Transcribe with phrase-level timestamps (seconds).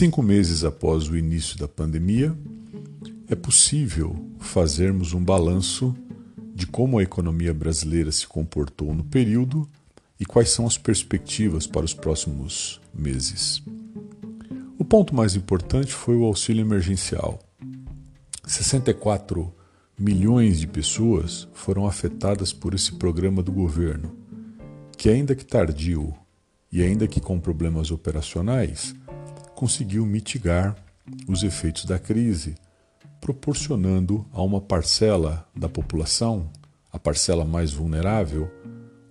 [0.00, 2.34] Cinco meses após o início da pandemia,
[3.28, 5.94] é possível fazermos um balanço
[6.54, 9.68] de como a economia brasileira se comportou no período
[10.18, 13.62] e quais são as perspectivas para os próximos meses.
[14.78, 17.38] O ponto mais importante foi o auxílio emergencial.
[18.46, 19.52] 64
[19.98, 24.16] milhões de pessoas foram afetadas por esse programa do governo,
[24.96, 26.14] que, ainda que tardio
[26.72, 28.94] e ainda que com problemas operacionais,
[29.60, 30.74] conseguiu mitigar
[31.28, 32.54] os efeitos da crise
[33.20, 36.50] proporcionando a uma parcela da população,
[36.90, 38.50] a parcela mais vulnerável,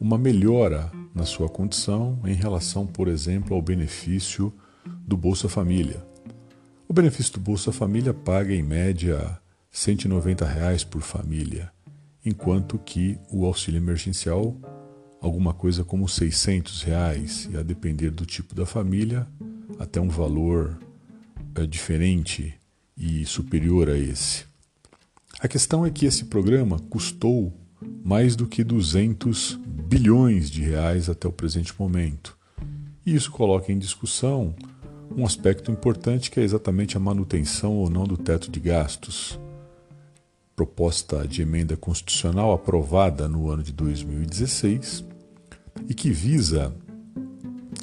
[0.00, 4.50] uma melhora na sua condição em relação, por exemplo, ao benefício
[5.06, 6.02] do Bolsa Família.
[6.88, 9.38] O benefício do Bolsa Família paga em média
[9.70, 11.70] 190 reais por família,
[12.24, 14.56] enquanto que o auxílio emergencial
[15.20, 19.26] alguma coisa como 600 reais e a depender do tipo da família
[19.78, 20.78] até um valor
[21.54, 22.54] é, diferente
[22.96, 24.44] e superior a esse.
[25.40, 27.52] A questão é que esse programa custou
[28.04, 32.36] mais do que 200 bilhões de reais até o presente momento.
[33.06, 34.54] E isso coloca em discussão
[35.16, 39.38] um aspecto importante que é exatamente a manutenção ou não do teto de gastos.
[40.56, 45.04] Proposta de emenda constitucional aprovada no ano de 2016
[45.88, 46.74] e que visa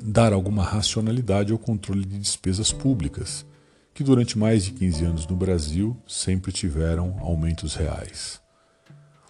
[0.05, 3.45] dar alguma racionalidade ao controle de despesas públicas
[3.91, 8.39] que durante mais de 15 anos no Brasil sempre tiveram aumentos reais.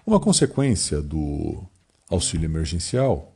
[0.05, 1.63] Uma consequência do
[2.09, 3.31] auxílio emergencial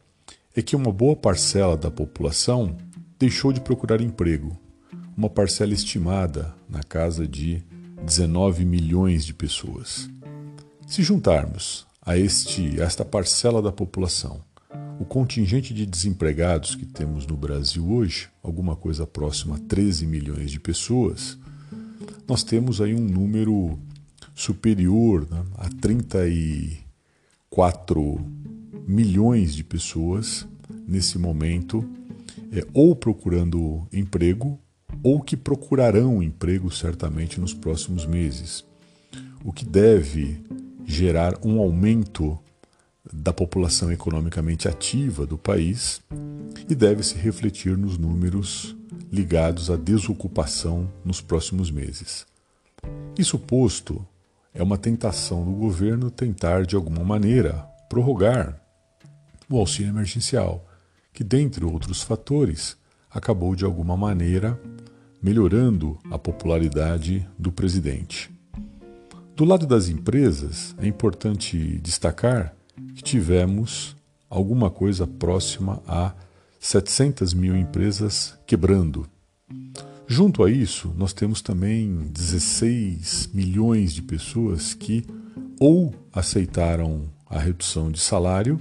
[0.55, 2.75] é que uma boa parcela da população
[3.17, 4.59] deixou de procurar emprego,
[5.15, 7.63] uma parcela estimada na casa de
[8.03, 10.09] 19 milhões de pessoas.
[10.87, 14.41] Se juntarmos a este, esta parcela da população
[14.99, 20.51] o contingente de desempregados que temos no Brasil hoje, alguma coisa próxima a 13 milhões
[20.51, 21.39] de pessoas,
[22.27, 23.79] nós temos aí um número
[24.35, 28.19] superior né, a 34
[28.85, 30.45] milhões de pessoas
[30.85, 31.89] nesse momento,
[32.51, 34.59] é, ou procurando emprego,
[35.01, 38.65] ou que procurarão emprego certamente nos próximos meses,
[39.45, 40.43] o que deve
[40.85, 42.37] gerar um aumento
[43.11, 46.01] da população economicamente ativa do país
[46.67, 48.75] e deve se refletir nos números
[49.11, 52.25] ligados à desocupação nos próximos meses.
[53.17, 54.05] Isso posto,
[54.53, 57.53] é uma tentação do governo tentar, de alguma maneira,
[57.89, 58.59] prorrogar
[59.49, 60.65] o auxílio emergencial,
[61.11, 62.77] que, dentre outros fatores,
[63.09, 64.59] acabou de alguma maneira
[65.21, 68.29] melhorando a popularidade do presidente.
[69.35, 72.55] Do lado das empresas, é importante destacar
[73.01, 73.95] tivemos
[74.29, 76.13] alguma coisa próxima a
[76.59, 79.07] 700 mil empresas quebrando.
[80.07, 85.05] Junto a isso, nós temos também 16 milhões de pessoas que
[85.59, 88.59] ou aceitaram a redução de salário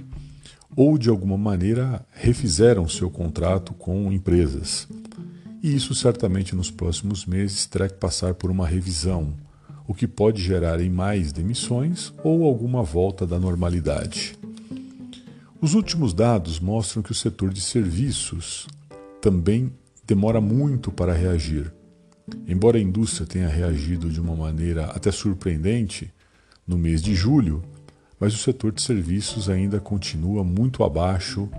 [0.75, 4.87] ou de alguma maneira refizeram seu contrato com empresas.
[5.61, 9.33] E isso certamente nos próximos meses terá que passar por uma revisão
[9.89, 14.37] o que pode gerar em mais demissões ou alguma volta da normalidade.
[15.59, 18.67] Os últimos dados mostram que o setor de serviços
[19.19, 19.73] também
[20.05, 21.73] demora muito para reagir.
[22.47, 26.13] Embora a indústria tenha reagido de uma maneira até surpreendente
[26.67, 27.63] no mês de julho,
[28.19, 31.49] mas o setor de serviços ainda continua muito abaixo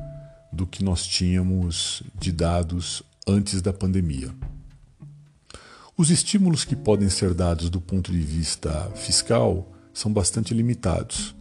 [0.53, 4.33] do que nós tínhamos de dados antes da pandemia.
[6.01, 11.37] Os estímulos que podem ser dados do ponto de vista fiscal são bastante limitados,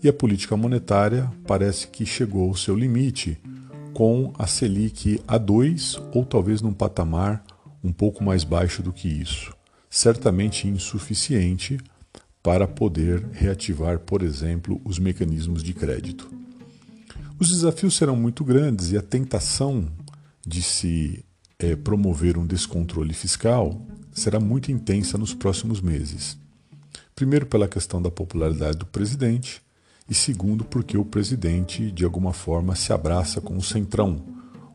[0.00, 3.36] e a política monetária parece que chegou ao seu limite
[3.92, 7.44] com a Selic a 2 ou talvez num patamar
[7.82, 9.52] um pouco mais baixo do que isso,
[9.90, 11.76] certamente insuficiente
[12.44, 16.30] para poder reativar, por exemplo, os mecanismos de crédito.
[17.40, 19.84] Os desafios serão muito grandes e a tentação
[20.46, 21.25] de se
[21.58, 23.80] é, promover um descontrole fiscal
[24.12, 26.38] será muito intensa nos próximos meses.
[27.14, 29.62] Primeiro, pela questão da popularidade do presidente,
[30.08, 34.22] e segundo, porque o presidente, de alguma forma, se abraça com o Centrão,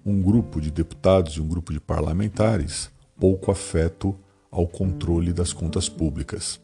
[0.06, 2.89] um grupo de deputados e um grupo de parlamentares
[3.19, 4.16] pouco afeto
[4.50, 6.60] ao controle das contas públicas.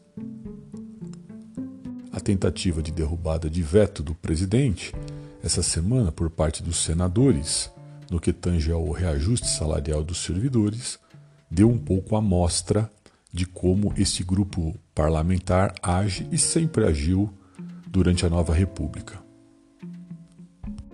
[2.12, 4.92] A tentativa de derrubada de veto do presidente,
[5.42, 7.70] essa semana, por parte dos senadores,
[8.10, 10.98] no que tange ao reajuste salarial dos servidores,
[11.50, 12.90] deu um pouco a mostra
[13.32, 17.32] de como esse grupo parlamentar age e sempre agiu
[17.86, 19.18] durante a nova República.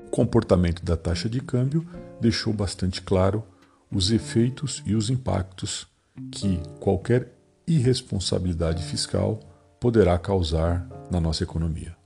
[0.06, 1.86] O comportamento da taxa de câmbio
[2.20, 3.44] deixou bastante claro
[3.90, 5.86] os efeitos e os impactos
[6.30, 7.32] que qualquer
[7.66, 9.40] irresponsabilidade fiscal
[9.80, 11.96] poderá causar na nossa economia.